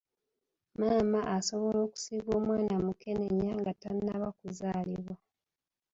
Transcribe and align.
Maama 0.79 1.19
asobola 1.37 1.77
okusiiga 1.85 2.31
omwana 2.39 2.75
mukenenya 2.85 3.51
nga 3.59 3.73
tannaba 3.81 4.27
kuzaalibwa. 4.37 5.15